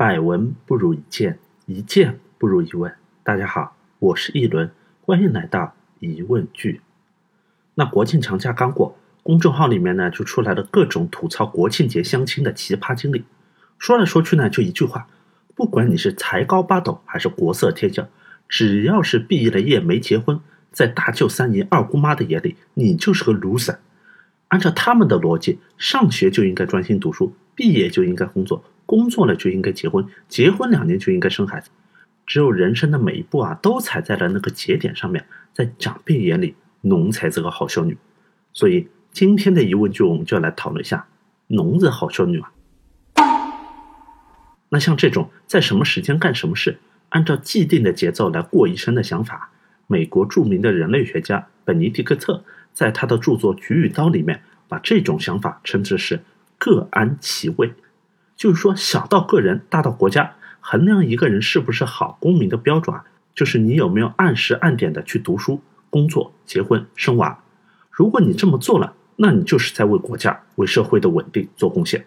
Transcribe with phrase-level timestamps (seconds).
[0.00, 2.90] 百闻不如一见，一见不如一问。
[3.22, 4.70] 大家好，我是一轮，
[5.02, 6.80] 欢迎来到疑问句。
[7.74, 13.26] 那国庆长假刚过，公众号里面呢就出来了各种吐槽国庆节相亲的奇葩经历。
[13.78, 15.06] 说来说去呢，就一句话：
[15.54, 18.08] 不管你是才高八斗还是国色天香，
[18.48, 20.40] 只要是毕业了业没结婚，
[20.72, 23.76] 在大舅三姨二姑妈的眼里，你就是个 loser。
[24.48, 28.64] 按照他们的逻辑，上学就应该专心读书，毕业就应该工作。
[28.90, 31.70] 工作了就应该结婚，结婚两年就应该生孩子。
[32.26, 37.96] 只有人生的每一步啊，都踩在了那个节点上面，在长辈眼里，农才是个好孝女。
[38.52, 41.06] 所以今天的疑问句，我们就要来讨论一下，
[41.46, 42.48] 农是好孝女吗？
[44.70, 46.80] 那像这种在什么时间干什么事，
[47.10, 49.52] 按照既定的节奏来过一生的想法，
[49.86, 56.24] 美国著名的人类学家本尼迪克特在他的著作《菊与刀》里面，把这种想法称之是
[56.58, 57.72] 各安其位。
[58.40, 63.04] 就是说，小到个人，大到国家，衡量一个人是不是好公民的标准啊，
[63.34, 65.60] 就是你有没有按时按点的去读书、
[65.90, 67.38] 工作、结婚、生娃。
[67.90, 72.06] 如果你这么做了，那你就是在为国家、为社会的稳定做贡献。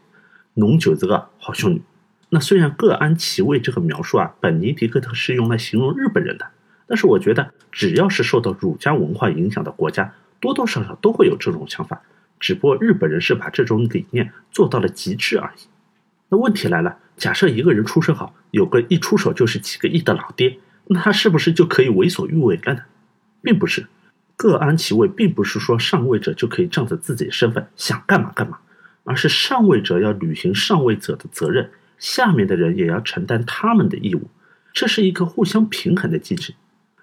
[0.55, 1.83] 农九这个好兄弟。
[2.29, 6.47] 那虽然各安其位这个描述啊，本尼迪克特是用来形容日本人的，
[6.87, 12.01] 但是我觉得只要是受到儒家文化影响的国家，多多少少都会有这种想法，
[12.39, 15.67] 只不过日本人是把这种理念做到了极致而已。
[16.33, 22.81] 那问题来了，假设一个人出身好，有个一出手就是几个亿的老爹，那他是不是就可以为所欲为了呢？
[23.43, 23.85] 并不是，
[24.35, 28.57] 各安其位，并不是说上位者就可以仗着自己的身份想干嘛干嘛，
[29.03, 34.31] 而是上位者要履行上位者的责任，下面的人也要承担他们的义务，
[34.73, 36.55] 这是一个互相平衡的机制。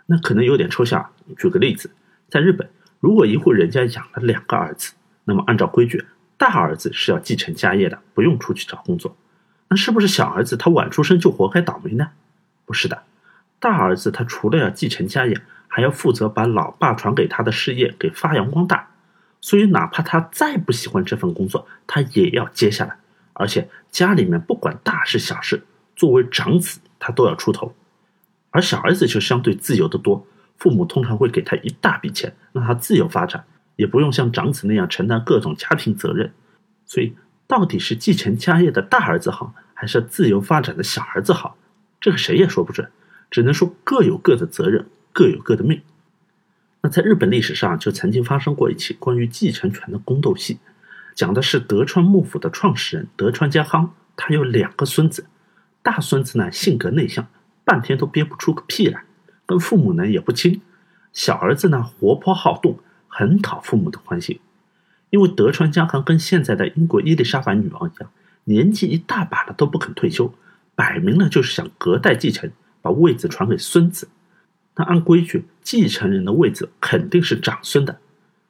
[0.07, 1.09] 那可能有点抽象，
[1.39, 1.93] 举个例子，
[2.29, 6.05] 在日本，如果一户人家养了两个儿子，那么按照规矩。
[6.41, 9.15] 大儿子是要继承家业的，不用出去找工作。
[9.69, 12.13] 那是不是小儿子他晚出生就活该倒霉呢？
[12.65, 13.03] 不是的，
[13.59, 18.89] 大儿子他除了要继承家业，还要负责把老爸传给他的事业给发扬光大。
[19.43, 22.97] 所以哪怕他再不喜欢这份工作，他也要接下来。
[23.35, 25.63] 而且家里面不管大事小事，
[25.95, 27.75] 作为长子他都要出头。
[28.49, 33.45] 而小儿子就相对自由的多，父母通常会给他一大笔钱，让他自由发展。
[33.81, 36.35] 也不用像长子那样承担各种家庭责任，
[36.85, 41.57] 所以到底是继承家业的大儿子好，还是自由发展的小儿子好？
[41.99, 42.91] 这个谁也说不准，
[43.31, 45.81] 只能说各有各的责任，各有各的命。
[46.83, 50.59] 那在日本历史上就曾经发生过一起关于继承权的宫斗戏，
[51.15, 55.25] 讲的是德川幕府的创始人德川家康，他有两个孙子，
[55.83, 57.27] 大孙子呢性格内向，
[57.65, 59.05] 半天都憋不出个屁来，
[59.47, 60.61] 跟父母呢也不亲；
[61.15, 62.79] 小儿子呢活泼好动。
[63.13, 64.41] 很讨父母的欢心，
[65.11, 68.11] 因为德川家康跟现在的英国伊丽莎白女王一样，
[68.45, 70.33] 年纪一大把了都不肯退休，
[70.77, 72.51] 摆明了就是想隔代继承，
[72.81, 74.09] 把位子传给孙子。
[74.77, 77.99] 那按规矩，继承人的位子肯定是长孙的，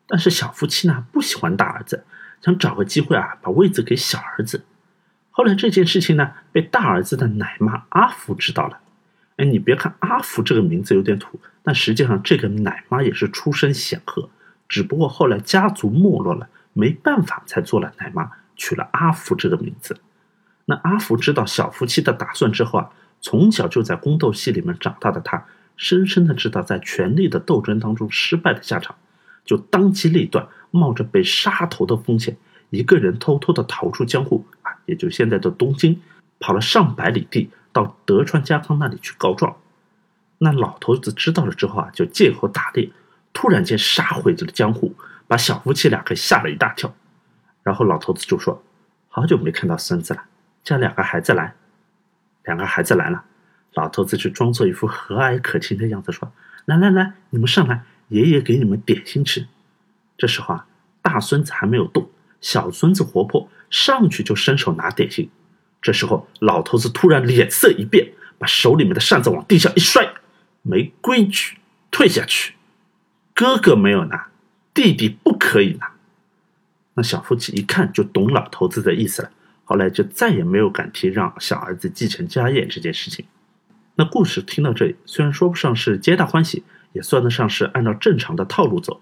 [0.07, 2.05] 但是小夫妻呢不喜欢大儿子，
[2.43, 4.63] 想找个机会啊把位子给小儿子。
[5.31, 8.79] 后来这件事情呢被大儿子的奶妈阿福知道了。
[9.37, 14.29] 哎，你别看阿福这个名字有点土，但实际上这个奶妈也是出身显赫。
[14.71, 19.99] 只不过后来家族没落了，没办法才做了奶妈，取了阿福这个名字。
[20.67, 25.45] 那阿福知道小夫妻的打算之后啊，从小就在宫斗戏里面长大的他，
[25.77, 28.95] 深深的知道在权力的斗争当中失败的下场，
[29.45, 32.37] 就当机立断，冒着被杀头的风险，
[32.71, 36.01] 一个人偷偷的逃出江户啊，也就现在的东京，
[36.39, 39.57] 跑了上百里地到德川家康那里去告状。
[40.39, 42.89] 那老头子知道了之后啊，就借口打猎。
[43.33, 44.95] 突然间杀回了江湖，
[45.27, 46.95] 把小夫妻俩给吓了一大跳。
[47.63, 48.63] 然后老头子就说
[49.09, 50.25] ：“好久没看到孙子了，
[50.65, 51.55] 叫两个孩子来。”
[52.45, 53.25] 两个孩子来了，
[53.75, 56.33] 老头子就装作一副和蔼可亲的样子说
[56.65, 59.47] ：“来来来，你们上来，爷爷给你们点心吃。”
[60.17, 60.67] 这时候啊，
[61.03, 62.11] 大孙子还没有动，
[62.41, 65.31] 小孙子活泼，上去就伸手拿点心。
[65.83, 70.15] 这时候老头子突然脸色一变，把手里面的扇子往地上一摔
[70.63, 71.59] ：“没规矩，
[71.91, 72.55] 退下去。”
[73.41, 74.29] 哥哥没有拿，
[74.75, 75.93] 弟弟不可以拿。
[76.93, 79.31] 那小夫妻一看就懂老头子的意思了，
[79.65, 83.25] 后来就再也没有敢提让小儿子继承家业这件事情。
[83.95, 89.01] 那故事听到这里，虽然说不上是皆大欢喜，也算得上是按照正常的套路走。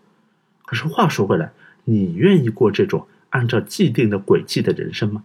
[0.64, 1.50] 可是话说回来，
[1.86, 5.24] 你愿意过这种按照既定的轨迹的人生吗？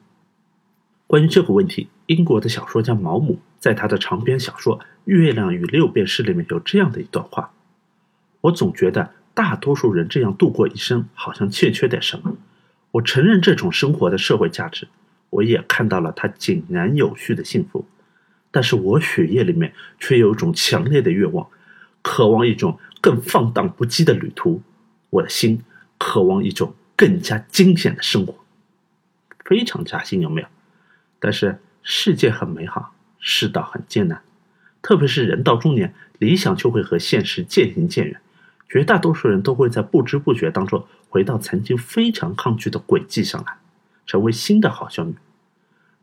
[1.05, 7.51] 关于这个问题，英国的小说家毛姆在他的长篇小说《月亮与六便士》里面有这样的一段话。
[8.43, 12.35] 我总觉得大多数人这样度过一生，好像欠缺点什么。
[12.91, 14.87] 我承认这种生活的社会价值，
[15.29, 17.85] 我也看到了它井然有序的幸福。
[18.51, 21.47] 但是我血液里面却有一种强烈的愿望，
[22.01, 24.61] 渴望一种更放荡不羁的旅途。
[25.09, 25.61] 我的心
[25.97, 28.35] 渴望一种更加惊险的生活，
[29.45, 30.47] 非常扎心，有没有？
[31.19, 34.21] 但是世界很美好，世道很艰难，
[34.81, 38.19] 特别是人到中年，理想就会和现实渐行渐远。
[38.67, 43.57] 绝大多数人都会在不知不觉当中回到曾经非常抗拒的轨迹上来，
[44.05, 45.15] 成为新的好少女。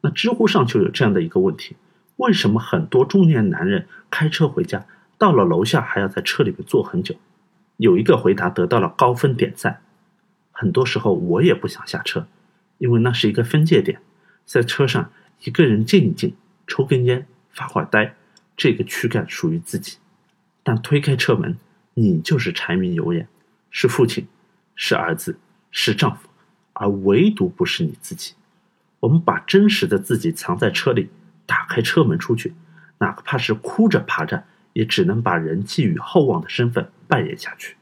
[0.03, 1.77] 那知乎上就有这样的一个问题：
[2.17, 4.87] 为什么很多中年男人开车回家，
[5.19, 7.17] 到了楼下还要在车里面坐很久？
[7.77, 9.83] 有一个回答得到了高分点赞。
[10.53, 12.29] 很多时候我也不想下车，
[12.79, 14.01] 因为那是一个分界点，
[14.45, 15.11] 在车上
[15.45, 16.35] 一个人静一静，
[16.67, 18.15] 抽根烟，发会呆，
[18.57, 19.97] 这个躯干属于自己。
[20.63, 21.59] 但推开车门。
[22.01, 23.29] 你就是柴米油盐，
[23.71, 24.27] 是父亲，
[24.75, 25.39] 是儿子，
[25.71, 26.31] 是丈夫，
[26.73, 28.33] 而唯独不是你自己。
[29.01, 31.11] 我们把真实的自己藏在车里，
[31.45, 32.55] 打开车门出去，
[32.99, 37.77] 哪怕是哭着爬着，也只能把人寄予厚望的身份扮演下去。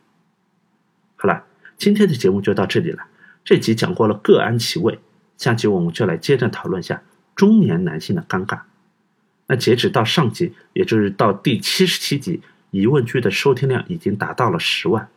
[1.15, 1.45] 好了，
[1.77, 3.05] 今天的节目就到这里了。
[3.45, 4.99] 这集讲过了各安其位，
[5.37, 7.03] 下集我们就来接着讨论下
[7.37, 8.63] 中年男性的尴尬。
[9.47, 12.43] 那截止到上集，也就是到第七十七集。
[12.71, 15.09] 疑问句的收听量已经达到了十万，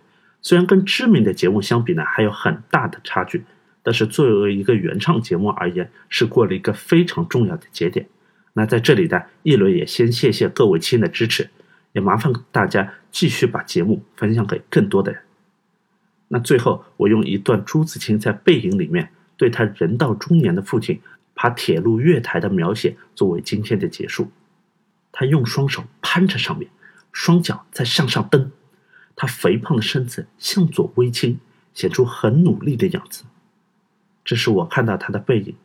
[0.42, 3.44] 虽然跟知名的节目相比呢，还有很大的差距，
[3.84, 8.08] 但是作为一个原创节目而言，是过了一个非常重要的节点。
[8.54, 11.50] 那在这里呢，一轮也先谢谢各位亲的支持，
[11.94, 15.22] 也麻烦大家继续把节目分享给更多的人。
[16.30, 21.02] 那最后，我用一段朱自清在《背影》里面对他人到中年的父亲
[21.36, 24.32] 爬铁路月台的描写作为今天的结束。
[25.12, 26.70] 他用双手攀着上面。
[27.12, 28.52] 双脚在向上蹬，
[29.16, 31.40] 他肥胖的身子向左微倾，
[31.74, 33.24] 显出很努力的样子。
[34.24, 35.56] 这时我看到他的背影，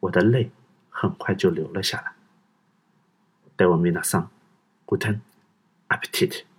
[0.00, 0.50] 我的泪
[0.88, 2.12] 很快就流了下来。
[3.56, 4.30] 德文米纳桑
[4.86, 5.20] ，Guten
[5.88, 6.49] Appetit。